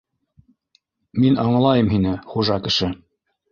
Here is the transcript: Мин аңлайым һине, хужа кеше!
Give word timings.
Мин 1.25 1.37
аңлайым 1.45 1.93
һине, 1.93 2.17
хужа 2.35 2.61
кеше! 2.69 2.93